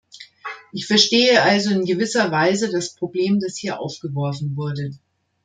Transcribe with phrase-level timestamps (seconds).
[0.71, 4.93] Ich verstehe also in gewisser Weise das Problem, das hier aufgeworfen wurde.